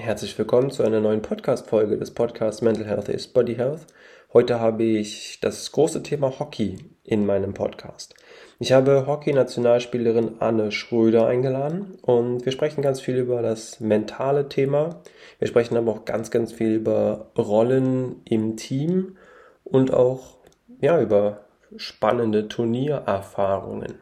[0.00, 3.84] Herzlich willkommen zu einer neuen Podcast-Folge des Podcasts Mental Health is Body Health.
[4.32, 8.14] Heute habe ich das große Thema Hockey in meinem Podcast.
[8.60, 15.02] Ich habe Hockey-Nationalspielerin Anne Schröder eingeladen und wir sprechen ganz viel über das mentale Thema.
[15.40, 19.16] Wir sprechen aber auch ganz, ganz viel über Rollen im Team
[19.64, 20.38] und auch
[20.80, 21.44] ja, über
[21.76, 23.98] spannende Turniererfahrungen.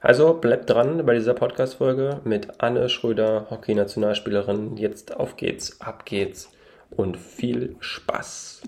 [0.00, 4.76] Also bleibt dran bei dieser Podcast-Folge mit Anne Schröder, Hockey-Nationalspielerin.
[4.76, 6.50] Jetzt auf geht's, ab geht's
[6.90, 8.62] und viel Spaß.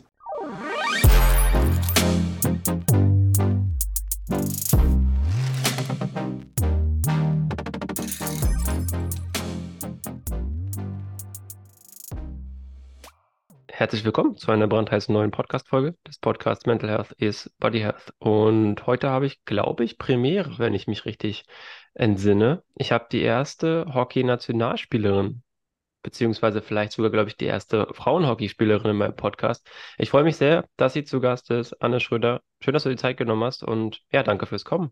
[13.80, 18.12] Herzlich willkommen zu einer brandheißen neuen Podcast-Folge des Podcasts Mental Health is Body Health.
[18.18, 21.46] Und heute habe ich, glaube ich, Premiere, wenn ich mich richtig
[21.94, 22.62] entsinne.
[22.74, 25.42] Ich habe die erste Hockey-Nationalspielerin,
[26.02, 29.66] beziehungsweise vielleicht sogar, glaube ich, die erste Frauenhockeyspielerin in meinem Podcast.
[29.96, 32.42] Ich freue mich sehr, dass sie zu Gast ist, Anne Schröder.
[32.62, 34.90] Schön, dass du die Zeit genommen hast und ja, danke fürs Kommen.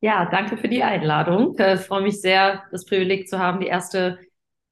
[0.00, 1.56] Ja, danke für die Einladung.
[1.58, 4.18] Ich freue mich sehr, das Privileg zu haben, die erste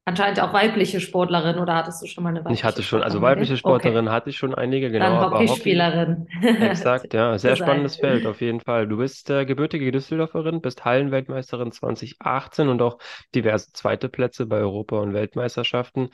[0.04, 3.22] Anscheinend auch weibliche Sportlerin oder hattest du schon mal eine weibliche Ich hatte schon, also
[3.22, 4.14] weibliche Sportlerin okay.
[4.14, 5.20] hatte ich schon einige, genau.
[5.20, 6.26] Dann Hockeyspielerin.
[6.34, 7.38] Hockey, exakt, ja.
[7.38, 8.88] Sehr spannendes Feld auf jeden Fall.
[8.88, 12.98] Du bist äh, gebürtige Düsseldorferin, bist Hallenweltmeisterin 2018 und auch
[13.32, 16.08] diverse zweite Plätze bei Europa- und Weltmeisterschaften.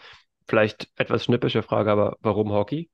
[0.46, 2.90] Vielleicht etwas schnippische Frage, aber warum Hockey?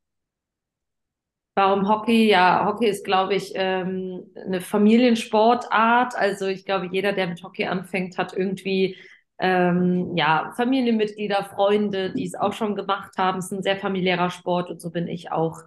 [1.56, 2.28] Warum Hockey?
[2.28, 6.14] Ja, Hockey ist, glaube ich, ähm, eine Familiensportart.
[6.16, 8.96] Also ich glaube, jeder, der mit Hockey anfängt, hat irgendwie
[9.38, 13.38] ähm, ja, Familienmitglieder, Freunde, die es auch schon gemacht haben.
[13.38, 15.62] Es ist ein sehr familiärer Sport und so bin ich auch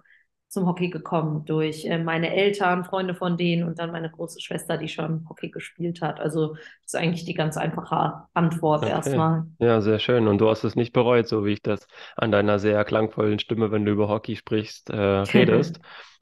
[0.48, 4.78] zum Hockey gekommen durch äh, meine Eltern, Freunde von denen und dann meine große Schwester,
[4.78, 6.20] die schon Hockey gespielt hat.
[6.20, 8.92] Also das ist eigentlich die ganz einfache Antwort okay.
[8.92, 9.44] erstmal.
[9.58, 10.26] Ja, sehr schön.
[10.26, 11.86] Und du hast es nicht bereut, so wie ich das
[12.16, 15.80] an deiner sehr klangvollen Stimme, wenn du über Hockey sprichst, äh, redest.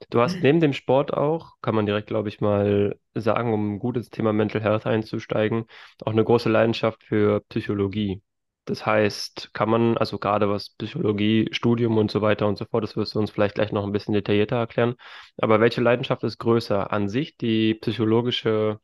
[0.09, 3.79] du hast neben dem Sport auch, kann man direkt, glaube ich, mal sagen, um ein
[3.79, 5.65] gutes Thema Mental Health einzusteigen,
[6.03, 8.21] auch eine große Leidenschaft für Psychologie.
[8.67, 12.83] Das heißt, kann man, also gerade was Psychologie, Studium und so weiter und so fort,
[12.83, 14.95] das wirst du uns vielleicht gleich noch ein bisschen detaillierter erklären.
[15.37, 16.91] Aber welche Leidenschaft ist größer?
[16.91, 18.79] An sich die psychologische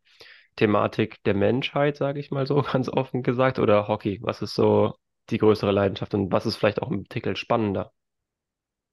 [0.55, 4.19] Thematik der Menschheit, sage ich mal so ganz offen gesagt, oder Hockey?
[4.23, 4.95] Was ist so
[5.29, 7.91] die größere Leidenschaft und was ist vielleicht auch im Titel spannender?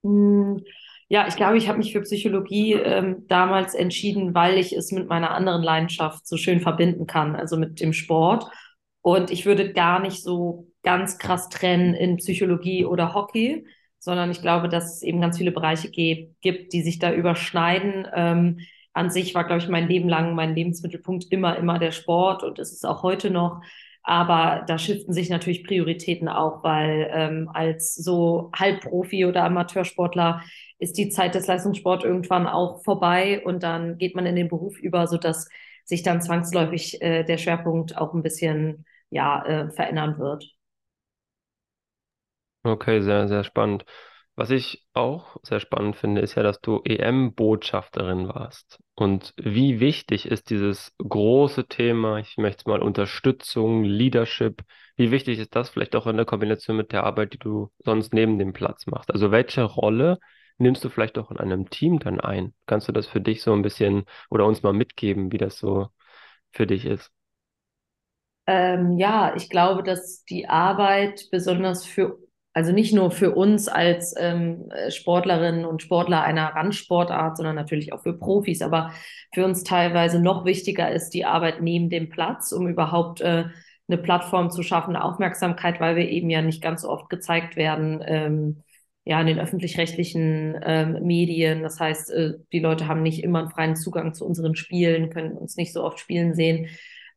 [0.02, 0.62] Hm,
[1.08, 5.08] ja, ich glaube, ich habe mich für Psychologie ähm, damals entschieden, weil ich es mit
[5.08, 8.44] meiner anderen Leidenschaft so schön verbinden kann, also mit dem Sport.
[9.02, 13.66] Und ich würde gar nicht so ganz krass trennen in Psychologie oder Hockey,
[13.98, 18.06] sondern ich glaube, dass es eben ganz viele Bereiche gibt, die sich da überschneiden.
[18.14, 18.60] Ähm,
[18.92, 22.58] an sich war, glaube ich, mein Leben lang mein Lebensmittelpunkt immer, immer der Sport und
[22.58, 23.60] es ist auch heute noch.
[24.02, 30.42] Aber da shiften sich natürlich Prioritäten auch, weil ähm, als so Halbprofi oder Amateursportler
[30.78, 34.78] ist die Zeit des Leistungssports irgendwann auch vorbei und dann geht man in den Beruf
[34.78, 35.48] über, sodass
[35.84, 40.44] sich dann zwangsläufig äh, der Schwerpunkt auch ein bisschen ja, äh, verändern wird.
[42.62, 43.84] Okay, sehr, sehr spannend.
[44.36, 48.78] Was ich auch sehr spannend finde, ist ja, dass du EM-Botschafterin warst.
[48.94, 54.62] Und wie wichtig ist dieses große Thema, ich möchte mal Unterstützung, Leadership,
[54.96, 58.12] wie wichtig ist das vielleicht auch in der Kombination mit der Arbeit, die du sonst
[58.14, 59.10] neben dem Platz machst?
[59.10, 60.18] Also welche Rolle
[60.58, 62.54] nimmst du vielleicht auch in einem Team dann ein?
[62.66, 65.88] Kannst du das für dich so ein bisschen oder uns mal mitgeben, wie das so
[66.52, 67.10] für dich ist?
[68.50, 72.18] Ähm, ja, ich glaube, dass die Arbeit besonders für,
[72.52, 78.02] also nicht nur für uns als ähm, Sportlerinnen und Sportler einer Randsportart, sondern natürlich auch
[78.02, 78.90] für Profis, aber
[79.32, 83.44] für uns teilweise noch wichtiger ist die Arbeit neben dem Platz, um überhaupt äh,
[83.88, 88.02] eine Plattform zu schaffen, Aufmerksamkeit, weil wir eben ja nicht ganz so oft gezeigt werden.
[88.04, 88.62] Ähm,
[89.04, 91.62] ja, in den öffentlich-rechtlichen ähm, Medien.
[91.62, 95.36] Das heißt, äh, die Leute haben nicht immer einen freien Zugang zu unseren Spielen, können
[95.36, 96.68] uns nicht so oft spielen sehen.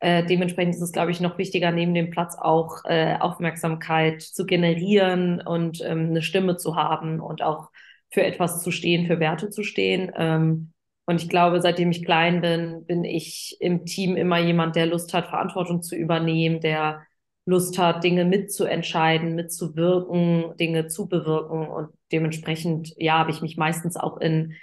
[0.03, 4.45] Äh, dementsprechend ist es, glaube ich, noch wichtiger, neben dem Platz auch äh, Aufmerksamkeit zu
[4.45, 7.69] generieren und ähm, eine Stimme zu haben und auch
[8.11, 10.11] für etwas zu stehen, für Werte zu stehen.
[10.17, 10.73] Ähm,
[11.05, 15.13] und ich glaube, seitdem ich klein bin, bin ich im Team immer jemand, der Lust
[15.13, 17.03] hat, Verantwortung zu übernehmen, der
[17.45, 21.65] Lust hat, Dinge mitzuentscheiden, mitzuwirken, Dinge zu bewirken.
[21.65, 24.53] Und dementsprechend, ja, habe ich mich meistens auch in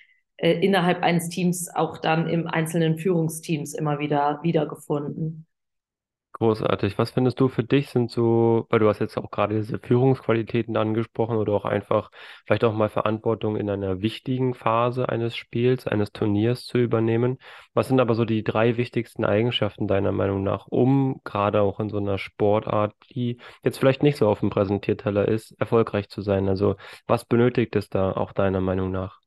[0.41, 5.47] äh, innerhalb eines Teams auch dann im einzelnen Führungsteams immer wieder wiedergefunden.
[6.33, 6.97] Großartig.
[6.97, 10.77] Was findest du für dich sind so, weil du hast jetzt auch gerade diese Führungsqualitäten
[10.77, 12.11] angesprochen oder auch einfach
[12.47, 17.39] vielleicht auch mal Verantwortung in einer wichtigen Phase eines Spiels, eines Turniers zu übernehmen.
[17.75, 21.91] Was sind aber so die drei wichtigsten Eigenschaften deiner Meinung nach, um gerade auch in
[21.91, 26.49] so einer Sportart, die jetzt vielleicht nicht so auf dem Präsentierteller ist, erfolgreich zu sein?
[26.49, 26.77] Also
[27.07, 29.21] was benötigt es da auch deiner Meinung nach?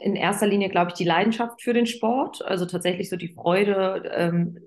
[0.00, 4.10] In erster Linie, glaube ich, die Leidenschaft für den Sport, also tatsächlich so die Freude,
[4.14, 4.58] ähm,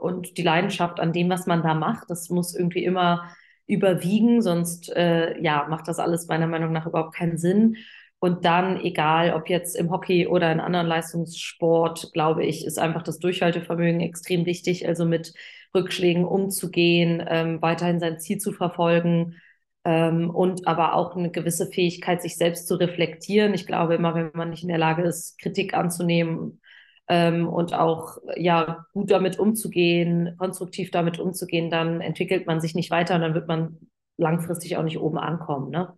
[0.00, 3.30] und die Leidenschaft an dem, was man da macht, das muss irgendwie immer
[3.66, 7.76] überwiegen, sonst äh, ja, macht das alles meiner Meinung nach überhaupt keinen Sinn.
[8.18, 13.02] Und dann, egal ob jetzt im Hockey oder in anderen Leistungssport, glaube ich, ist einfach
[13.02, 15.32] das Durchhaltevermögen extrem wichtig, also mit
[15.74, 19.36] Rückschlägen umzugehen, ähm, weiterhin sein Ziel zu verfolgen
[19.84, 23.54] ähm, und aber auch eine gewisse Fähigkeit, sich selbst zu reflektieren.
[23.54, 26.60] Ich glaube immer, wenn man nicht in der Lage ist, Kritik anzunehmen
[27.08, 32.90] ähm, und auch ja gut damit umzugehen, konstruktiv damit umzugehen, dann entwickelt man sich nicht
[32.90, 33.78] weiter und dann wird man
[34.16, 35.70] langfristig auch nicht oben ankommen.
[35.70, 35.92] Ne?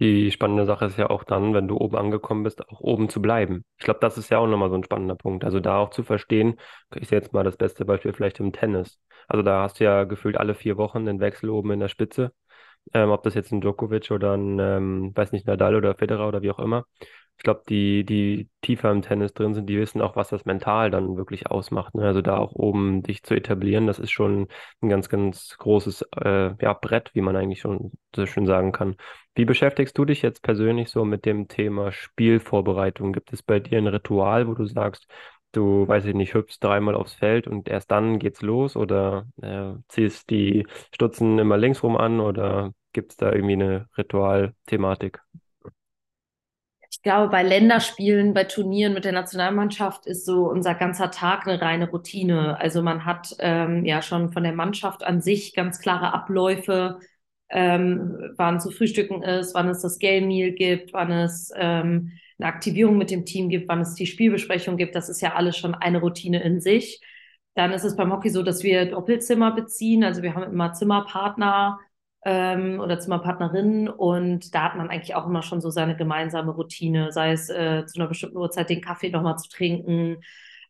[0.00, 3.20] Die spannende Sache ist ja auch dann, wenn du oben angekommen bist, auch oben zu
[3.20, 3.64] bleiben.
[3.78, 5.44] Ich glaube, das ist ja auch nochmal so ein spannender Punkt.
[5.44, 6.58] Also da auch zu verstehen,
[6.96, 8.98] ich sehe jetzt mal das beste Beispiel vielleicht im Tennis.
[9.28, 12.32] Also da hast du ja gefühlt alle vier Wochen den Wechsel oben in der Spitze.
[12.92, 16.42] Ähm, ob das jetzt ein Djokovic oder ein, ähm, weiß nicht, Nadal oder Federer oder
[16.42, 16.84] wie auch immer
[17.40, 20.90] ich glaube, die, die tiefer im Tennis drin sind, die wissen auch, was das mental
[20.90, 21.94] dann wirklich ausmacht.
[21.94, 22.04] Ne?
[22.04, 24.48] Also da auch oben dich zu etablieren, das ist schon
[24.82, 28.96] ein ganz, ganz großes äh, ja, Brett, wie man eigentlich schon so schön sagen kann.
[29.34, 33.14] Wie beschäftigst du dich jetzt persönlich so mit dem Thema Spielvorbereitung?
[33.14, 35.10] Gibt es bei dir ein Ritual, wo du sagst,
[35.52, 39.72] du, weiß ich nicht, hüpfst dreimal aufs Feld und erst dann geht's los oder äh,
[39.88, 45.20] ziehst die Stutzen immer links rum an oder gibt es da irgendwie eine Ritualthematik?
[46.90, 51.60] ich glaube, bei Länderspielen, bei Turnieren mit der Nationalmannschaft ist so unser ganzer Tag eine
[51.62, 52.58] reine Routine.
[52.60, 56.98] Also man hat ähm, ja schon von der Mannschaft an sich ganz klare Abläufe,
[57.48, 62.52] ähm, wann zu frühstücken ist, wann es das Game Meal gibt, wann es ähm, eine
[62.52, 64.94] Aktivierung mit dem Team gibt, wann es die Spielbesprechung gibt.
[64.94, 67.00] Das ist ja alles schon eine Routine in sich.
[67.54, 70.04] Dann ist es beim Hockey so, dass wir Doppelzimmer beziehen.
[70.04, 71.78] Also wir haben immer Zimmerpartner
[72.24, 77.12] ähm, oder Zimmerpartnerin und da hat man eigentlich auch immer schon so seine gemeinsame Routine,
[77.12, 80.18] sei es äh, zu einer bestimmten Uhrzeit den Kaffee nochmal zu trinken.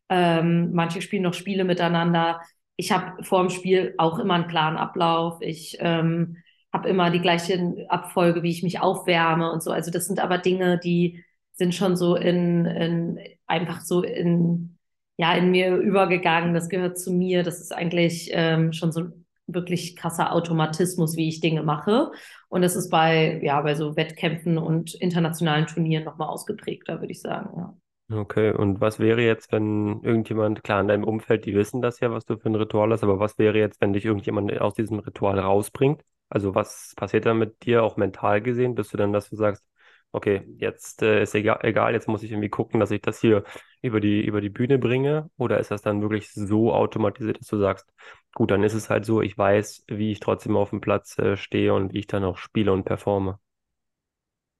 [0.08, 2.40] Ähm, manche spielen noch Spiele miteinander.
[2.76, 5.38] Ich habe vor dem Spiel auch immer einen klaren Ablauf.
[5.40, 6.38] Ich ähm,
[6.72, 9.70] habe immer die gleiche Abfolge, wie ich mich aufwärme und so.
[9.70, 11.24] Also das sind aber Dinge, die
[11.60, 14.78] sind schon so in, in einfach so in
[15.18, 16.54] ja in mir übergegangen.
[16.54, 17.42] Das gehört zu mir.
[17.42, 19.08] Das ist eigentlich ähm, schon so
[19.46, 22.12] wirklich krasser Automatismus, wie ich Dinge mache.
[22.48, 27.20] Und das ist bei, ja, bei so Wettkämpfen und internationalen Turnieren nochmal ausgeprägter, würde ich
[27.20, 27.74] sagen, ja.
[28.10, 32.10] Okay, und was wäre jetzt, wenn irgendjemand, klar, in deinem Umfeld, die wissen das ja,
[32.10, 34.98] was du für ein Ritual hast, aber was wäre jetzt, wenn dich irgendjemand aus diesem
[35.00, 36.02] Ritual rausbringt?
[36.30, 38.74] Also was passiert dann mit dir auch mental gesehen?
[38.74, 39.64] Bist du dann, dass du sagst,
[40.12, 43.44] okay, jetzt äh, ist egal, egal, jetzt muss ich irgendwie gucken, dass ich das hier
[43.82, 45.30] über die, über die Bühne bringe?
[45.36, 47.86] Oder ist das dann wirklich so automatisiert, dass du sagst,
[48.34, 51.36] gut, dann ist es halt so, ich weiß, wie ich trotzdem auf dem Platz äh,
[51.36, 53.38] stehe und wie ich dann auch spiele und performe?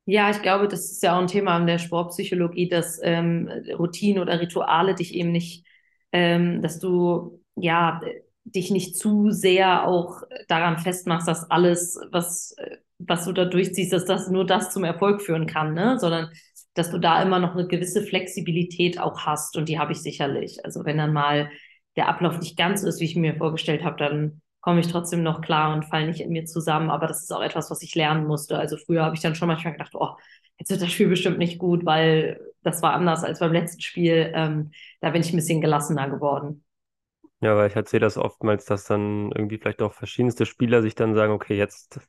[0.06, 3.48] Ja, ich glaube, das ist ja auch ein Thema in der Sportpsychologie, dass ähm,
[3.78, 5.64] Routinen oder Rituale dich eben nicht,
[6.12, 8.00] ähm, dass du ja
[8.44, 13.92] dich nicht zu sehr auch daran festmachst, dass alles, was äh, was du da durchziehst,
[13.92, 15.98] dass das nur das zum Erfolg führen kann, ne?
[15.98, 16.30] Sondern
[16.74, 20.64] dass du da immer noch eine gewisse Flexibilität auch hast und die habe ich sicherlich.
[20.64, 21.50] Also wenn dann mal
[21.96, 25.22] der Ablauf nicht ganz so ist, wie ich mir vorgestellt habe, dann komme ich trotzdem
[25.22, 26.90] noch klar und falle nicht in mir zusammen.
[26.90, 28.58] Aber das ist auch etwas, was ich lernen musste.
[28.58, 30.10] Also früher habe ich dann schon manchmal gedacht, oh,
[30.58, 34.30] jetzt wird das Spiel bestimmt nicht gut, weil das war anders als beim letzten Spiel.
[34.34, 36.64] Ähm, da bin ich ein bisschen gelassener geworden.
[37.42, 40.94] Ja, weil ich halt sehe das oftmals, dass dann irgendwie vielleicht auch verschiedenste Spieler sich
[40.94, 42.00] dann sagen, okay, jetzt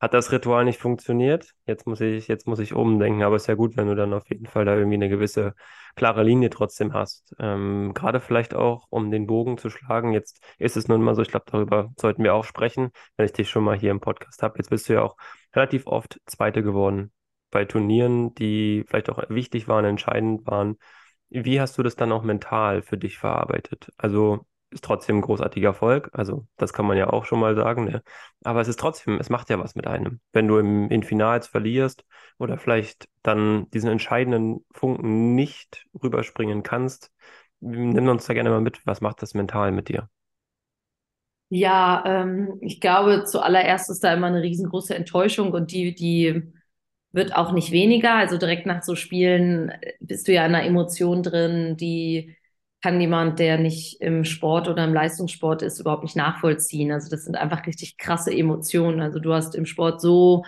[0.00, 3.22] hat das Ritual nicht funktioniert, jetzt muss ich, jetzt muss ich umdenken.
[3.22, 5.54] Aber es ist ja gut, wenn du dann auf jeden Fall da irgendwie eine gewisse
[5.96, 7.34] klare Linie trotzdem hast.
[7.38, 10.12] Ähm, gerade vielleicht auch, um den Bogen zu schlagen.
[10.12, 13.32] Jetzt ist es nun mal so, ich glaube, darüber sollten wir auch sprechen, wenn ich
[13.32, 14.58] dich schon mal hier im Podcast habe.
[14.58, 15.16] Jetzt bist du ja auch
[15.54, 17.12] relativ oft Zweite geworden
[17.50, 20.76] bei Turnieren, die vielleicht auch wichtig waren, entscheidend waren.
[21.30, 23.90] Wie hast du das dann auch mental für dich verarbeitet?
[23.96, 26.10] Also ist trotzdem ein großartiger Erfolg.
[26.12, 27.84] Also, das kann man ja auch schon mal sagen.
[27.84, 28.02] Ne?
[28.44, 30.20] Aber es ist trotzdem, es macht ja was mit einem.
[30.32, 32.04] Wenn du im, in Finals verlierst
[32.38, 37.10] oder vielleicht dann diesen entscheidenden Funken nicht rüberspringen kannst,
[37.60, 38.80] nimm uns da gerne mal mit.
[38.86, 40.08] Was macht das mental mit dir?
[41.48, 46.42] Ja, ähm, ich glaube, zuallererst ist da immer eine riesengroße Enttäuschung und die, die
[47.12, 48.14] wird auch nicht weniger.
[48.14, 52.36] Also direkt nach so Spielen bist du ja in einer Emotion drin, die
[52.86, 56.92] kann jemand, der nicht im Sport oder im Leistungssport ist, überhaupt nicht nachvollziehen.
[56.92, 59.00] Also das sind einfach richtig krasse Emotionen.
[59.00, 60.44] Also du hast im Sport so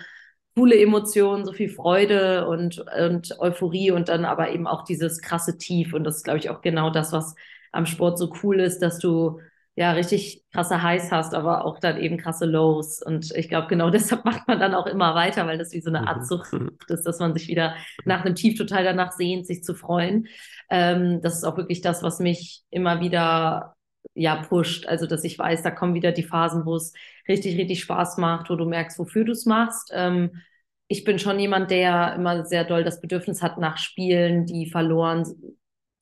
[0.55, 5.57] coole Emotionen, so viel Freude und, und Euphorie und dann aber eben auch dieses krasse
[5.57, 5.93] Tief.
[5.93, 7.35] Und das ist, glaube ich, auch genau das, was
[7.73, 9.41] am Sport so cool ist, dass du
[9.79, 13.01] ja richtig krasse Highs hast, aber auch dann eben krasse Lows.
[13.01, 15.89] Und ich glaube, genau deshalb macht man dann auch immer weiter, weil das wie so
[15.89, 16.25] eine Art mhm.
[16.25, 16.53] Sucht
[16.89, 20.27] ist, dass man sich wieder nach einem Tief total danach sehnt, sich zu freuen.
[20.69, 23.77] Ähm, das ist auch wirklich das, was mich immer wieder
[24.15, 24.85] ja pusht.
[24.85, 26.93] Also, dass ich weiß, da kommen wieder die Phasen, wo es
[27.29, 29.91] richtig, richtig Spaß macht, wo du merkst, wofür du es machst.
[29.93, 30.41] Ähm,
[30.89, 35.25] ich bin schon jemand, der immer sehr doll das Bedürfnis hat nach Spielen, die verloren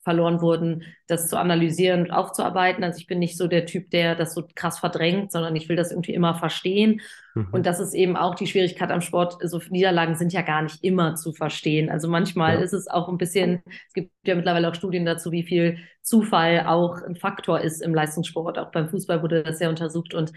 [0.08, 2.82] verloren wurden, das zu analysieren und aufzuarbeiten.
[2.82, 5.76] Also ich bin nicht so der Typ, der das so krass verdrängt, sondern ich will
[5.76, 7.02] das irgendwie immer verstehen.
[7.34, 7.48] Mhm.
[7.52, 9.36] Und das ist eben auch die Schwierigkeit am Sport.
[9.42, 11.90] So Niederlagen sind ja gar nicht immer zu verstehen.
[11.90, 12.60] Also manchmal ja.
[12.62, 16.64] ist es auch ein bisschen, es gibt ja mittlerweile auch Studien dazu, wie viel Zufall
[16.66, 18.58] auch ein Faktor ist im Leistungssport.
[18.58, 20.32] Auch beim Fußball wurde das ja untersucht und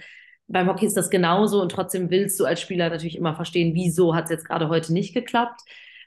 [0.49, 4.13] beim Hockey ist das genauso und trotzdem willst du als Spieler natürlich immer verstehen, wieso
[4.13, 5.61] hat es jetzt gerade heute nicht geklappt.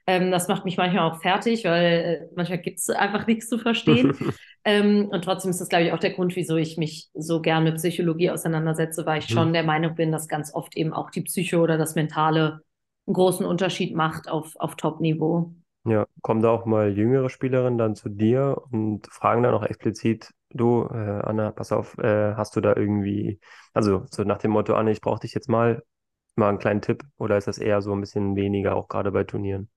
[0.06, 3.58] Ähm, das macht mich manchmal auch fertig, weil äh, manchmal gibt es einfach nichts zu
[3.58, 4.14] verstehen.
[4.64, 7.64] ähm, und trotzdem ist das, glaube ich, auch der Grund, wieso ich mich so gern
[7.64, 9.34] mit Psychologie auseinandersetze, weil ich mhm.
[9.34, 12.60] schon der Meinung bin, dass ganz oft eben auch die Psycho oder das Mentale
[13.06, 15.54] einen großen Unterschied macht auf, auf Top-Niveau.
[15.86, 20.30] Ja, kommen da auch mal jüngere Spielerinnen dann zu dir und fragen dann auch explizit,
[20.50, 23.38] du, äh, Anna, pass auf, äh, hast du da irgendwie,
[23.74, 25.82] also so nach dem Motto, Anna, ich brauche dich jetzt mal,
[26.36, 29.24] mal einen kleinen Tipp oder ist das eher so ein bisschen weniger, auch gerade bei
[29.24, 29.68] Turnieren?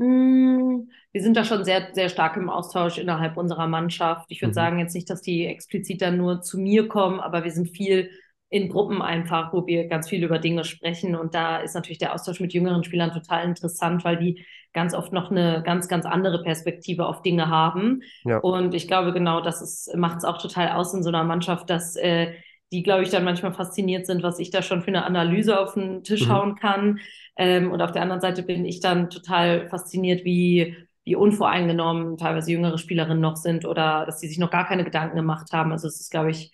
[0.00, 4.26] Mm, wir sind da schon sehr, sehr stark im Austausch innerhalb unserer Mannschaft.
[4.30, 4.54] Ich würde mhm.
[4.54, 8.10] sagen jetzt nicht, dass die explizit dann nur zu mir kommen, aber wir sind viel
[8.48, 11.14] in Gruppen einfach, wo wir ganz viel über Dinge sprechen.
[11.14, 15.12] Und da ist natürlich der Austausch mit jüngeren Spielern total interessant, weil die ganz oft
[15.12, 18.02] noch eine ganz, ganz andere Perspektive auf Dinge haben.
[18.24, 18.38] Ja.
[18.38, 21.94] Und ich glaube, genau das macht es auch total aus in so einer Mannschaft, dass
[21.96, 22.32] äh,
[22.72, 25.74] die, glaube ich, dann manchmal fasziniert sind, was ich da schon für eine Analyse auf
[25.74, 26.32] den Tisch mhm.
[26.32, 27.00] hauen kann.
[27.36, 32.52] Ähm, und auf der anderen Seite bin ich dann total fasziniert, wie, wie unvoreingenommen teilweise
[32.52, 35.72] jüngere Spielerinnen noch sind oder dass die sich noch gar keine Gedanken gemacht haben.
[35.72, 36.52] Also es ist, glaube ich,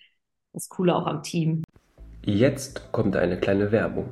[0.53, 1.63] das Coole auch am Team.
[2.25, 4.09] Jetzt kommt eine kleine Werbung.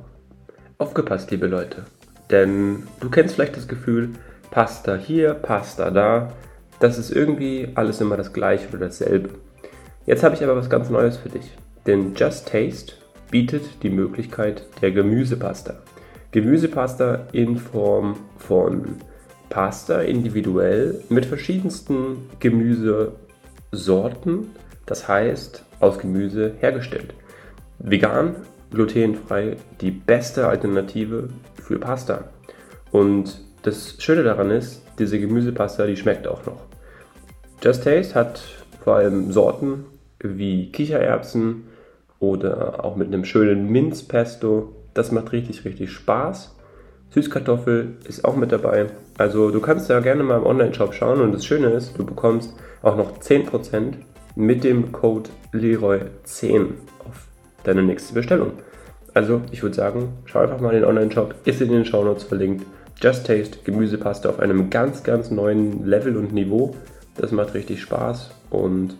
[0.78, 1.84] Aufgepasst, liebe Leute.
[2.30, 4.14] Denn du kennst vielleicht das Gefühl,
[4.50, 6.32] Pasta hier, Pasta da.
[6.78, 9.30] Das ist irgendwie alles immer das gleiche oder dasselbe.
[10.04, 11.50] Jetzt habe ich aber was ganz Neues für dich.
[11.86, 12.94] Denn Just Taste
[13.30, 15.74] bietet die Möglichkeit der Gemüsepasta.
[16.32, 18.96] Gemüsepasta in Form von
[19.48, 24.48] Pasta individuell mit verschiedensten Gemüsesorten,
[24.84, 27.14] das heißt aus Gemüse hergestellt.
[27.78, 28.34] Vegan,
[28.70, 31.28] glutenfrei, die beste Alternative
[31.62, 32.24] für Pasta.
[32.90, 36.64] Und das Schöne daran ist, diese Gemüsepasta, die schmeckt auch noch.
[37.62, 38.42] Just Taste hat
[38.82, 39.84] vor allem Sorten
[40.20, 41.64] wie Kichererbsen,
[42.18, 44.72] oder auch mit einem schönen Minzpesto.
[44.94, 46.56] Das macht richtig, richtig Spaß.
[47.10, 48.86] Süßkartoffel ist auch mit dabei.
[49.18, 52.54] Also du kannst da gerne mal im Online-Shop schauen und das Schöne ist, du bekommst
[52.82, 53.94] auch noch 10%
[54.34, 56.66] mit dem Code Leroy10
[57.08, 57.26] auf
[57.64, 58.52] deine nächste Bestellung.
[59.14, 62.66] Also ich würde sagen, schau einfach mal in den Online-Shop, ist in den Shownotes verlinkt.
[63.00, 66.74] Just Taste Gemüsepaste auf einem ganz, ganz neuen Level und Niveau.
[67.16, 68.96] Das macht richtig Spaß und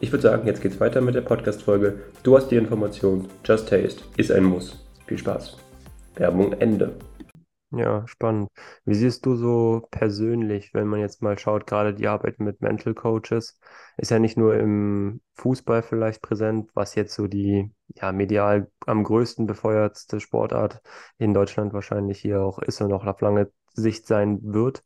[0.00, 1.98] ich würde sagen, jetzt geht's weiter mit der Podcast-Folge.
[2.22, 3.28] Du hast die Information.
[3.44, 4.84] Just Taste ist ein Muss.
[5.06, 5.56] Viel Spaß.
[6.14, 6.96] Werbung Ende.
[7.70, 8.48] Ja, spannend.
[8.86, 12.94] Wie siehst du so persönlich, wenn man jetzt mal schaut, gerade die Arbeit mit Mental
[12.94, 13.58] Coaches,
[13.98, 19.04] ist ja nicht nur im Fußball vielleicht präsent, was jetzt so die ja, medial am
[19.04, 20.80] größten befeuertste Sportart
[21.18, 24.82] in Deutschland wahrscheinlich hier auch ist und auch auf lange Sicht sein wird.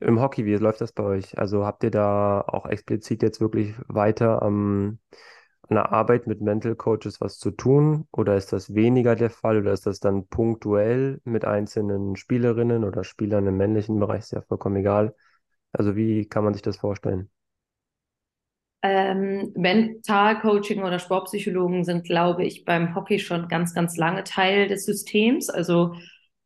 [0.00, 1.36] Im Hockey, wie läuft das bei euch?
[1.38, 4.98] Also habt ihr da auch explizit jetzt wirklich weiter am,
[5.68, 8.06] an der Arbeit mit Mental Coaches was zu tun?
[8.12, 9.58] Oder ist das weniger der Fall?
[9.58, 14.20] Oder ist das dann punktuell mit einzelnen Spielerinnen oder Spielern im männlichen Bereich?
[14.20, 15.14] Ist ja vollkommen egal.
[15.72, 17.30] Also wie kann man sich das vorstellen?
[18.82, 24.86] Ähm, Mentalcoaching oder Sportpsychologen sind, glaube ich, beim Hockey schon ganz, ganz lange Teil des
[24.86, 25.50] Systems.
[25.50, 25.94] Also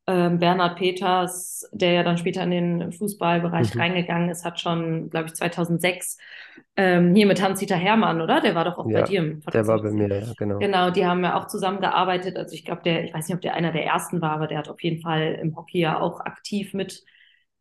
[0.06, 3.80] ähm, Bernhard Peters, der ja dann später in den Fußballbereich mhm.
[3.80, 6.18] reingegangen ist, hat schon, glaube ich, 2006
[6.76, 8.40] ähm, hier mit Hans-Dieter Hermann, oder?
[8.40, 9.40] Der war doch auch ja, bei dir im.
[9.52, 10.58] Der war bei mir, ja, genau.
[10.58, 12.36] Genau, die haben ja auch zusammengearbeitet.
[12.36, 14.58] Also ich glaube, der, ich weiß nicht, ob der einer der ersten war, aber der
[14.58, 17.02] hat auf jeden Fall im Hockey ja auch aktiv mit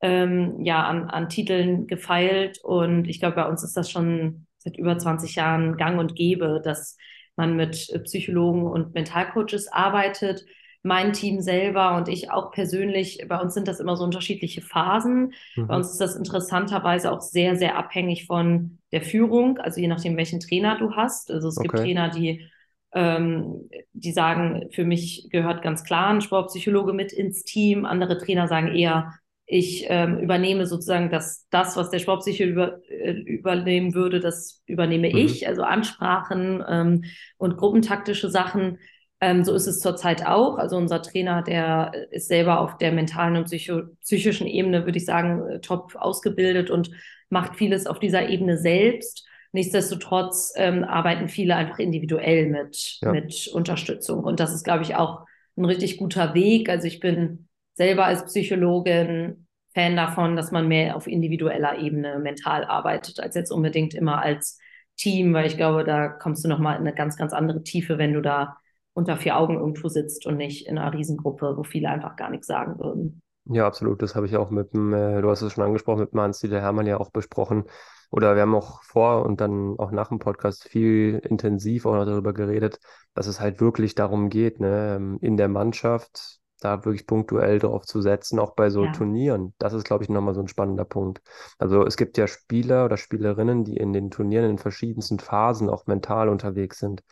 [0.02, 2.60] ähm, ja, an, an Titeln gefeilt.
[2.62, 6.62] Und ich glaube, bei uns ist das schon seit über 20 Jahren gang und gäbe,
[6.62, 6.98] dass
[7.38, 10.44] man mit Psychologen und Mentalcoaches arbeitet
[10.84, 15.34] mein Team selber und ich auch persönlich, bei uns sind das immer so unterschiedliche Phasen.
[15.56, 15.68] Mhm.
[15.68, 20.18] Bei uns ist das interessanterweise auch sehr, sehr abhängig von der Führung, also je nachdem,
[20.18, 21.32] welchen Trainer du hast.
[21.32, 21.70] Also es okay.
[21.70, 22.46] gibt Trainer, die
[22.94, 27.86] ähm, die sagen, für mich gehört ganz klar ein Sportpsychologe mit ins Team.
[27.86, 29.14] Andere Trainer sagen eher,
[29.46, 35.10] ich ähm, übernehme sozusagen das, das, was der Sportpsychologe über, äh, übernehmen würde, das übernehme
[35.10, 35.18] mhm.
[35.18, 37.04] ich, also Ansprachen ähm,
[37.38, 38.78] und gruppentaktische Sachen.
[39.24, 40.58] Ähm, so ist es zurzeit auch.
[40.58, 45.06] Also unser Trainer, der ist selber auf der mentalen und psycho psychischen Ebene, würde ich
[45.06, 46.92] sagen, äh, top ausgebildet und
[47.30, 49.26] macht vieles auf dieser Ebene selbst.
[49.54, 53.14] Nichtsdestotrotz ähm, arbeiten viele einfach individuell mit, ja.
[53.14, 54.26] mit Unterstützung.
[54.26, 55.26] Und das ist, glaube ich, auch
[55.56, 56.68] ein richtig guter Weg.
[56.68, 62.66] Also ich bin selber als Psychologin Fan davon, dass man mehr auf individueller Ebene mental
[62.66, 64.60] arbeitet, als jetzt unbedingt immer als
[64.98, 68.14] Team, weil ich glaube, da kommst du nochmal in eine ganz, ganz andere Tiefe, wenn
[68.14, 68.58] du da
[68.94, 72.48] unter vier Augen irgendwo sitzt und nicht in einer Riesengruppe, wo viele einfach gar nichts
[72.48, 73.22] sagen würden.
[73.46, 74.02] Ja, absolut.
[74.02, 76.88] Das habe ich auch mit dem, äh, du hast es schon angesprochen, mit Hans-Dieter Hermann
[76.88, 77.66] ja auch besprochen.
[78.10, 82.06] Oder wir haben auch vor und dann auch nach dem Podcast viel intensiv auch noch
[82.06, 82.80] darüber geredet,
[83.16, 87.86] dass es halt wirklich darum geht, ne, ähm, in der Mannschaft da wirklich punktuell drauf
[87.86, 88.92] zu setzen, auch bei so ja.
[88.92, 89.54] Turnieren.
[89.58, 91.22] Das ist, glaube ich, nochmal so ein spannender Punkt.
[91.58, 95.88] Also es gibt ja Spieler oder Spielerinnen, die in den Turnieren in verschiedensten Phasen auch
[95.88, 97.04] mental unterwegs sind.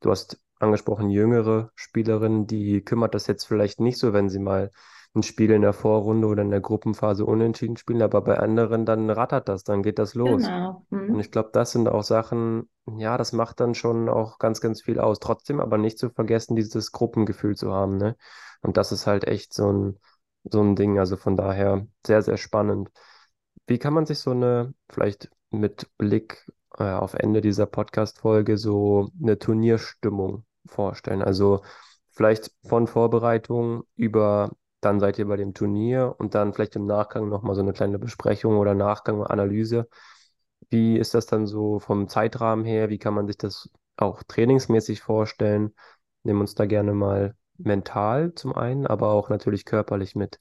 [0.00, 4.70] Du hast angesprochen jüngere Spielerinnen, die kümmert das jetzt vielleicht nicht so, wenn sie mal
[5.16, 9.10] ein Spiel in der Vorrunde oder in der Gruppenphase unentschieden spielen, aber bei anderen dann
[9.10, 10.42] rattert das, dann geht das los.
[10.42, 10.84] Genau.
[10.90, 11.14] Mhm.
[11.14, 14.82] Und ich glaube, das sind auch Sachen, ja, das macht dann schon auch ganz, ganz
[14.82, 15.18] viel aus.
[15.18, 18.16] Trotzdem aber nicht zu vergessen, dieses Gruppengefühl zu haben, ne?
[18.62, 19.98] Und das ist halt echt so ein,
[20.44, 20.98] so ein Ding.
[20.98, 22.90] Also von daher sehr, sehr spannend.
[23.66, 26.46] Wie kann man sich so eine, vielleicht mit Blick
[26.78, 31.22] äh, auf Ende dieser Podcast-Folge, so eine Turnierstimmung vorstellen?
[31.22, 31.62] Also
[32.10, 37.28] vielleicht von Vorbereitung über dann seid ihr bei dem Turnier und dann vielleicht im Nachgang
[37.28, 39.88] nochmal so eine kleine Besprechung oder Nachgang Analyse.
[40.70, 42.88] Wie ist das dann so vom Zeitrahmen her?
[42.88, 45.74] Wie kann man sich das auch trainingsmäßig vorstellen?
[46.22, 50.38] Nehmen uns da gerne mal mental zum einen, aber auch natürlich körperlich mit.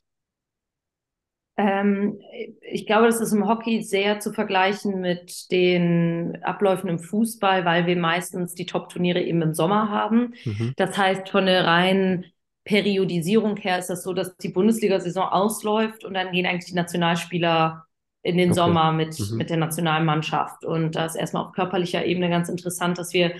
[1.58, 2.20] Ähm,
[2.62, 7.86] ich glaube, das ist im Hockey sehr zu vergleichen mit den Abläufen im Fußball, weil
[7.86, 10.34] wir meistens die Top-Turniere eben im Sommer haben.
[10.44, 10.74] Mhm.
[10.76, 12.26] Das heißt, von der reinen
[12.66, 17.86] Periodisierung her ist das so, dass die Bundesliga-Saison ausläuft und dann gehen eigentlich die Nationalspieler
[18.24, 18.60] in den okay.
[18.60, 19.38] Sommer mit, mhm.
[19.38, 20.66] mit der Nationalmannschaft.
[20.66, 23.34] Und da ist erstmal auf körperlicher Ebene ganz interessant, dass wir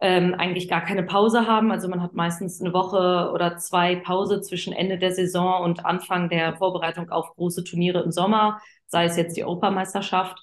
[0.00, 1.72] ähm, eigentlich gar keine Pause haben.
[1.72, 6.28] Also man hat meistens eine Woche oder zwei Pause zwischen Ende der Saison und Anfang
[6.28, 10.38] der Vorbereitung auf große Turniere im Sommer, sei es jetzt die Europameisterschaft.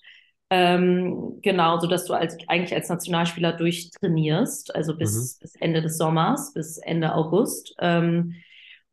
[0.49, 5.41] Ähm, genau, so dass du als, eigentlich als Nationalspieler durchtrainierst, also bis, mhm.
[5.41, 7.75] bis Ende des Sommers, bis Ende August.
[7.79, 8.35] Ähm,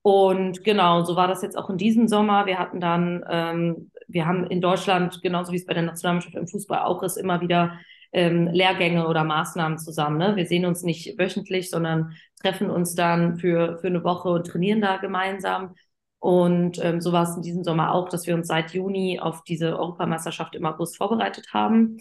[0.03, 2.47] und genau, so war das jetzt auch in diesem Sommer.
[2.47, 6.49] Wir hatten dann, ähm, wir haben in Deutschland, genauso wie es bei der Nationalmannschaft im
[6.49, 7.79] Fußball auch ist, immer wieder
[8.13, 10.19] ähm, Lehrgänge oder Maßnahmen zusammen.
[10.19, 10.37] Ne?
[10.37, 14.81] Wir sehen uns nicht wöchentlich, sondern treffen uns dann für, für eine Woche und trainieren
[14.81, 15.75] da gemeinsam.
[16.19, 19.43] Und ähm, so war es in diesem Sommer auch, dass wir uns seit Juni auf
[19.45, 21.99] diese Europameisterschaft im August vorbereitet haben.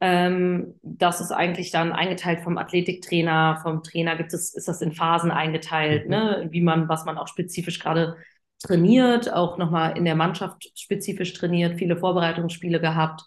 [0.00, 4.92] Ähm, das ist eigentlich dann eingeteilt vom Athletiktrainer, vom Trainer gibt es, ist das in
[4.92, 6.10] Phasen eingeteilt, mhm.
[6.10, 6.48] ne?
[6.50, 8.16] wie man, was man auch spezifisch gerade
[8.62, 13.22] trainiert, auch nochmal in der Mannschaft spezifisch trainiert, viele Vorbereitungsspiele gehabt.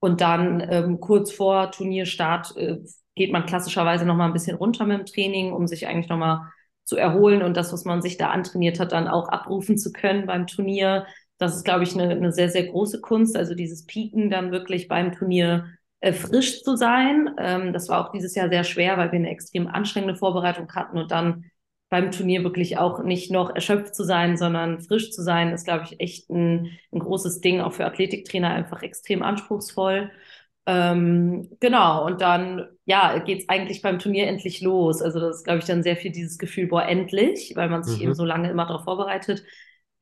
[0.00, 2.78] Und dann ähm, kurz vor Turnierstart äh,
[3.14, 6.18] geht man klassischerweise noch mal ein bisschen runter mit dem Training, um sich eigentlich noch
[6.18, 6.52] mal
[6.84, 10.26] zu erholen und das, was man sich da antrainiert hat, dann auch abrufen zu können
[10.26, 11.06] beim Turnier.
[11.36, 13.36] Das ist, glaube ich, eine, eine sehr, sehr große Kunst.
[13.36, 15.66] Also dieses Pieken dann wirklich beim Turnier
[16.00, 17.30] äh, frisch zu sein.
[17.38, 20.96] Ähm, das war auch dieses Jahr sehr schwer, weil wir eine extrem anstrengende Vorbereitung hatten
[20.96, 21.44] und dann
[21.90, 25.84] beim Turnier wirklich auch nicht noch erschöpft zu sein, sondern frisch zu sein, ist, glaube
[25.84, 30.10] ich, echt ein, ein großes Ding, auch für Athletiktrainer einfach extrem anspruchsvoll.
[30.66, 35.00] Ähm, genau, und dann, ja, geht es eigentlich beim Turnier endlich los.
[35.00, 37.98] Also das ist, glaube ich, dann sehr viel dieses Gefühl, boah, endlich, weil man sich
[37.98, 38.04] mhm.
[38.04, 39.44] eben so lange immer darauf vorbereitet.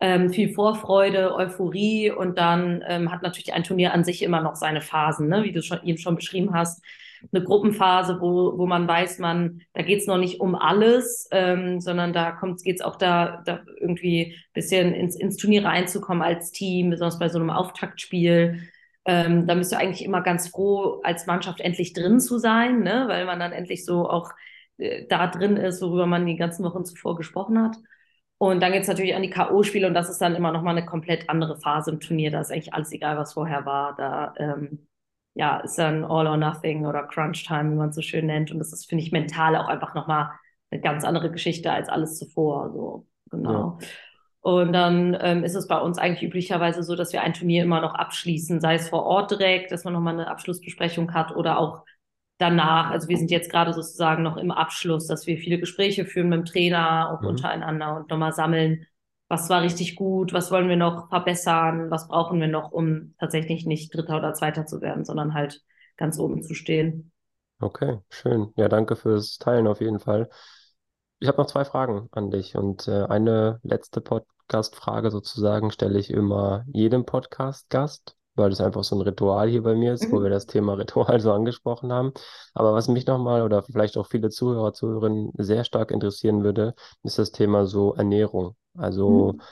[0.00, 4.56] Ähm, viel Vorfreude, Euphorie und dann ähm, hat natürlich ein Turnier an sich immer noch
[4.56, 5.44] seine Phasen, ne?
[5.44, 6.84] wie du schon eben schon beschrieben hast
[7.32, 11.80] eine Gruppenphase, wo, wo man weiß, man, da geht es noch nicht um alles, ähm,
[11.80, 16.50] sondern da geht es auch da, da irgendwie ein bisschen ins, ins Turnier reinzukommen als
[16.52, 18.60] Team, besonders bei so einem Auftaktspiel.
[19.04, 23.04] Ähm, da bist du eigentlich immer ganz froh, als Mannschaft endlich drin zu sein, ne?
[23.08, 24.32] weil man dann endlich so auch
[24.78, 27.76] äh, da drin ist, worüber man die ganzen Wochen zuvor gesprochen hat.
[28.38, 30.84] Und dann geht es natürlich an die K.O.-Spiele und das ist dann immer nochmal eine
[30.86, 32.30] komplett andere Phase im Turnier.
[32.30, 33.96] Da ist eigentlich alles egal, was vorher war.
[33.96, 34.85] Da ähm,
[35.36, 38.50] ja, ist dann All or Nothing oder Crunch Time, wie man es so schön nennt.
[38.50, 40.30] Und das ist, finde ich, mental auch einfach nochmal
[40.70, 42.72] eine ganz andere Geschichte als alles zuvor.
[42.72, 43.78] So, genau.
[43.80, 43.86] Ja.
[44.40, 47.82] Und dann ähm, ist es bei uns eigentlich üblicherweise so, dass wir ein Turnier immer
[47.82, 51.84] noch abschließen, sei es vor Ort direkt, dass man nochmal eine Abschlussbesprechung hat oder auch
[52.38, 52.90] danach.
[52.90, 56.38] Also wir sind jetzt gerade sozusagen noch im Abschluss, dass wir viele Gespräche führen mit
[56.38, 57.28] dem Trainer, auch mhm.
[57.28, 58.86] untereinander und nochmal sammeln,
[59.28, 63.66] was war richtig gut, was wollen wir noch verbessern, was brauchen wir noch, um tatsächlich
[63.66, 65.62] nicht Dritter oder Zweiter zu werden, sondern halt
[65.96, 67.12] ganz oben zu stehen.
[67.58, 68.52] Okay, schön.
[68.56, 70.28] Ja, danke fürs Teilen auf jeden Fall.
[71.18, 76.10] Ich habe noch zwei Fragen an dich und äh, eine letzte Podcast-Frage sozusagen stelle ich
[76.10, 80.28] immer jedem Podcast-Gast weil das einfach so ein Ritual hier bei mir ist, wo wir
[80.28, 80.34] mhm.
[80.34, 82.12] das Thema Ritual so angesprochen haben.
[82.54, 87.18] Aber was mich nochmal oder vielleicht auch viele Zuhörer, Zuhörerinnen sehr stark interessieren würde, ist
[87.18, 88.56] das Thema so Ernährung.
[88.76, 89.42] Also mhm.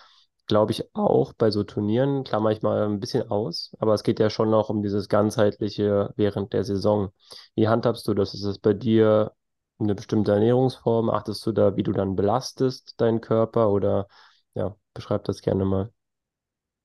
[0.46, 4.20] glaube ich auch bei so Turnieren, klammer ich mal ein bisschen aus, aber es geht
[4.20, 7.10] ja schon noch um dieses ganzheitliche während der Saison.
[7.54, 8.34] Wie handhabst du das?
[8.34, 9.32] Ist es bei dir
[9.78, 11.10] eine bestimmte Ernährungsform?
[11.10, 14.08] Achtest du da, wie du dann belastest deinen Körper oder
[14.54, 15.90] ja, beschreib das gerne mal.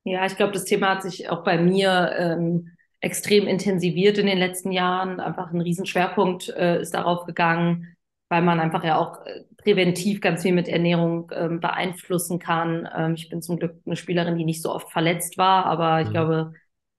[0.03, 4.37] Ja, ich glaube, das Thema hat sich auch bei mir ähm, extrem intensiviert in den
[4.37, 5.19] letzten Jahren.
[5.19, 7.95] Einfach ein Riesenschwerpunkt äh, ist darauf gegangen,
[8.29, 12.87] weil man einfach ja auch äh, präventiv ganz viel mit Ernährung ähm, beeinflussen kann.
[12.95, 16.07] Ähm, ich bin zum Glück eine Spielerin, die nicht so oft verletzt war, aber ich
[16.07, 16.11] mhm.
[16.13, 16.53] glaube,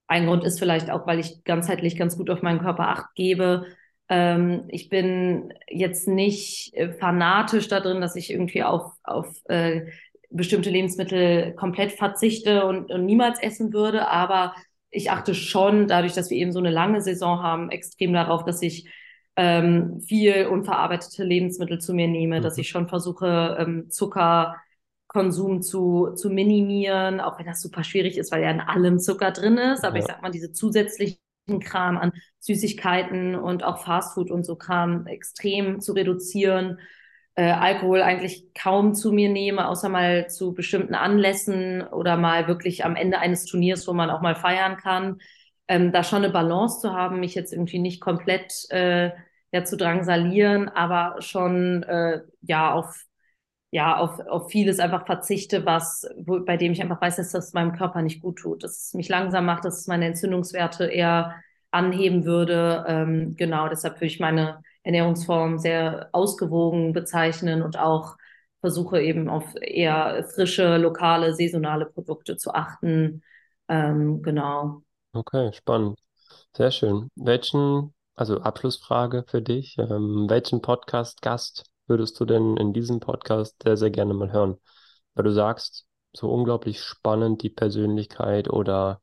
[0.07, 3.67] ein Grund ist vielleicht auch, weil ich ganzheitlich ganz gut auf meinen Körper acht gebe.
[4.09, 9.87] Ähm, ich bin jetzt nicht äh, fanatisch da drin, dass ich irgendwie auf, auf äh,
[10.31, 14.55] bestimmte Lebensmittel komplett verzichte und, und niemals essen würde, aber
[14.90, 18.62] ich achte schon, dadurch, dass wir eben so eine lange Saison haben, extrem darauf, dass
[18.62, 18.88] ich
[19.37, 22.43] ähm, viel unverarbeitete Lebensmittel zu mir nehme, mhm.
[22.43, 28.33] dass ich schon versuche, ähm, Zuckerkonsum zu, zu minimieren, auch wenn das super schwierig ist,
[28.33, 29.85] weil ja in allem Zucker drin ist.
[29.85, 30.01] Aber ja.
[30.01, 31.19] ich sag mal, diese zusätzlichen
[31.61, 36.79] Kram an Süßigkeiten und auch Fastfood und so Kram extrem zu reduzieren
[37.35, 42.85] äh, Alkohol eigentlich kaum zu mir nehme, außer mal zu bestimmten Anlässen oder mal wirklich
[42.85, 45.19] am Ende eines Turniers, wo man auch mal feiern kann.
[45.69, 49.11] Ähm, da schon eine Balance zu haben, mich jetzt irgendwie nicht komplett äh,
[49.53, 53.05] ja, zu drangsalieren, aber schon äh, ja auf
[53.71, 57.53] ja, auf, auf vieles einfach verzichte, was, wo, bei dem ich einfach weiß, dass das
[57.53, 61.37] meinem Körper nicht gut tut, dass es mich langsam macht, dass es meine Entzündungswerte eher
[61.71, 62.85] anheben würde.
[62.88, 68.16] Ähm, genau, deshalb würde ich meine Ernährungsform sehr ausgewogen bezeichnen und auch
[68.61, 73.23] versuche eben auf eher frische, lokale, saisonale Produkte zu achten.
[73.69, 74.83] Ähm, genau.
[75.12, 75.99] Okay, spannend.
[76.57, 77.11] Sehr schön.
[77.14, 83.77] Welchen, also Abschlussfrage für dich, ähm, welchen Podcast-Gast würdest du denn in diesem Podcast sehr,
[83.77, 84.59] sehr gerne mal hören?
[85.14, 89.01] Weil du sagst, so unglaublich spannend die Persönlichkeit oder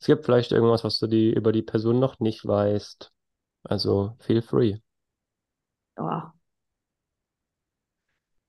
[0.00, 3.10] es gibt vielleicht irgendwas, was du die, über die Person noch nicht weißt.
[3.64, 4.78] Also feel free
[5.98, 6.22] oh.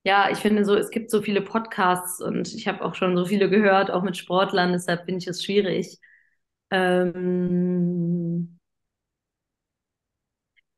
[0.02, 3.26] Ja, ich finde so, es gibt so viele Podcasts und ich habe auch schon so
[3.26, 5.98] viele gehört, auch mit Sportlern, deshalb finde ich es schwierig.
[6.70, 8.58] Ähm,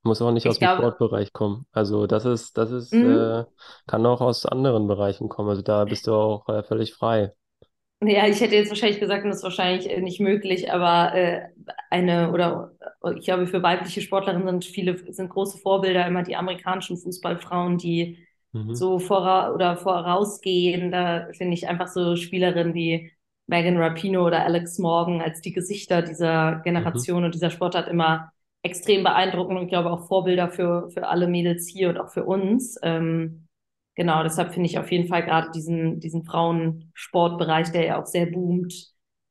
[0.02, 1.66] Muss auch nicht aus dem glaube, Sportbereich kommen.
[1.70, 3.16] Also das ist, das ist, mhm.
[3.16, 3.44] äh,
[3.86, 5.50] kann auch aus anderen Bereichen kommen.
[5.50, 7.32] Also da bist du auch äh, völlig frei.
[8.04, 11.42] Ja, ich hätte jetzt wahrscheinlich gesagt, das ist wahrscheinlich äh, nicht möglich, aber äh,
[11.88, 12.72] eine oder
[13.04, 17.78] äh, ich glaube, für weibliche Sportlerinnen sind viele sind große Vorbilder immer die amerikanischen Fußballfrauen,
[17.78, 18.18] die
[18.52, 18.74] mhm.
[18.74, 20.90] so vora oder vorausgehen.
[20.90, 23.12] Da finde ich einfach so Spielerinnen wie
[23.46, 27.24] Megan Rapino oder Alex Morgan als die Gesichter dieser Generation mhm.
[27.26, 31.68] und dieser Sportart immer extrem beeindruckend und ich glaube auch Vorbilder für, für alle Mädels
[31.68, 32.78] hier und auch für uns.
[32.82, 33.46] Ähm,
[33.94, 38.26] genau, deshalb finde ich auf jeden Fall gerade diesen, diesen Frauensportbereich, der ja auch sehr
[38.26, 38.74] boomt,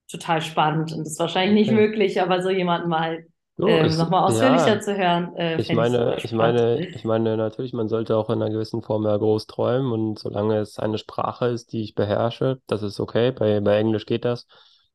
[0.10, 0.92] total spannend.
[0.92, 1.88] Und das ist wahrscheinlich nicht okay.
[1.88, 3.26] möglich, aber so jemanden mal
[3.58, 5.36] so, ähm, nochmal ausführlicher ja, zu hören.
[5.36, 9.06] Äh, ich meine, ich meine, ich meine, natürlich, man sollte auch in einer gewissen Form
[9.06, 13.32] ja groß träumen und solange es eine Sprache ist, die ich beherrsche, das ist okay.
[13.32, 14.48] Bei, bei Englisch geht das.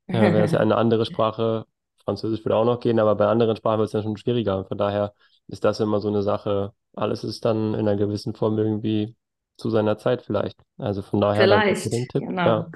[0.08, 1.66] Ja, wäre es eine andere Sprache,
[2.04, 4.58] Französisch würde auch noch gehen, aber bei anderen Sprachen wird es dann schon schwieriger.
[4.58, 5.12] Und von daher
[5.48, 6.72] ist das immer so eine Sache.
[6.94, 9.14] Alles ist dann in einer gewissen Form irgendwie
[9.56, 10.58] zu seiner Zeit vielleicht.
[10.78, 12.22] Also von daher vielleicht, den Tipp.
[12.26, 12.42] Genau.
[12.42, 12.68] Ja.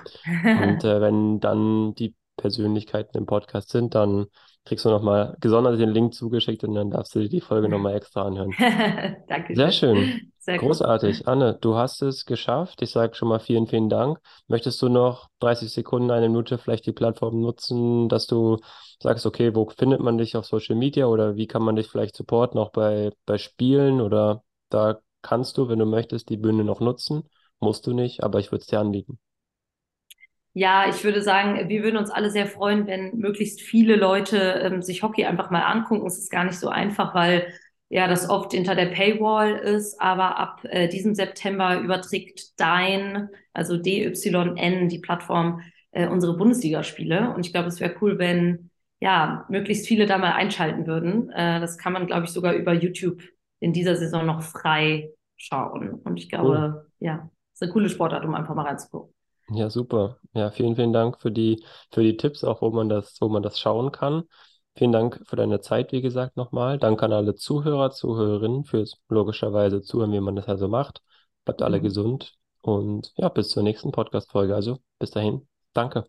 [0.62, 4.26] Und äh, wenn dann die Persönlichkeiten im Podcast sind, dann
[4.64, 7.96] kriegst du nochmal gesondert den Link zugeschickt und dann darfst du dir die Folge nochmal
[7.96, 8.52] extra anhören.
[9.28, 9.54] Danke.
[9.54, 10.32] Sehr schön.
[10.38, 11.18] Sehr Großartig.
[11.18, 11.28] Gut.
[11.28, 12.82] Anne, du hast es geschafft.
[12.82, 14.18] Ich sage schon mal vielen, vielen Dank.
[14.48, 18.58] Möchtest du noch 30 Sekunden, eine Minute vielleicht die Plattform nutzen, dass du
[19.02, 22.16] sagst, okay, wo findet man dich auf Social Media oder wie kann man dich vielleicht
[22.16, 26.80] supporten, auch bei, bei Spielen oder da kannst du, wenn du möchtest, die Bühne noch
[26.80, 27.22] nutzen.
[27.60, 29.18] Musst du nicht, aber ich würde es dir anbieten.
[30.52, 34.82] Ja, ich würde sagen, wir würden uns alle sehr freuen, wenn möglichst viele Leute ähm,
[34.82, 36.06] sich Hockey einfach mal angucken.
[36.06, 37.52] Es ist gar nicht so einfach, weil
[37.88, 43.76] ja, das oft hinter der Paywall ist, aber ab äh, diesem September überträgt Dein, also
[43.76, 47.32] DYN, die Plattform, äh, unsere Bundesligaspiele.
[47.34, 51.30] Und ich glaube, es wäre cool, wenn ja möglichst viele da mal einschalten würden.
[51.30, 53.22] Äh, das kann man, glaube ich, sogar über YouTube
[53.60, 56.00] in dieser Saison noch frei schauen.
[56.04, 56.90] Und ich glaube, cool.
[56.98, 59.14] ja, ist eine coole Sportart, um einfach mal reinzugucken.
[59.52, 60.18] Ja, super.
[60.32, 63.42] Ja, vielen, vielen Dank für die, für die Tipps, auch wo man das, wo man
[63.42, 64.24] das schauen kann.
[64.76, 66.78] Vielen Dank für deine Zeit, wie gesagt, nochmal.
[66.78, 71.02] Danke an alle Zuhörer, Zuhörerinnen fürs logischerweise Zuhören, wie man das also macht.
[71.44, 71.82] Bleibt alle mhm.
[71.82, 74.54] gesund und ja, bis zur nächsten Podcast-Folge.
[74.54, 76.06] Also bis dahin, danke.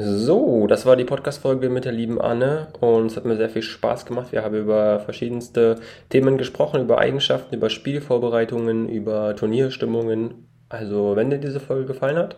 [0.00, 3.62] So, das war die Podcast-Folge mit der lieben Anne und es hat mir sehr viel
[3.62, 4.30] Spaß gemacht.
[4.30, 10.46] Wir haben über verschiedenste Themen gesprochen, über Eigenschaften, über Spielvorbereitungen, über Turnierstimmungen.
[10.68, 12.36] Also, wenn dir diese Folge gefallen hat,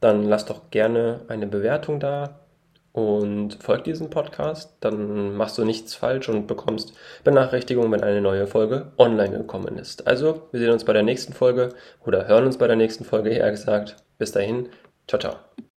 [0.00, 2.40] dann lass doch gerne eine Bewertung da
[2.92, 6.92] und folg diesem Podcast, dann machst du nichts falsch und bekommst
[7.24, 10.06] Benachrichtigungen, wenn eine neue Folge online gekommen ist.
[10.06, 11.70] Also, wir sehen uns bei der nächsten Folge
[12.04, 13.96] oder hören uns bei der nächsten Folge, eher gesagt.
[14.18, 14.68] Bis dahin,
[15.06, 15.67] ciao, ciao.